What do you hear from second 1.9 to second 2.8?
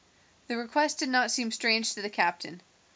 to the captain.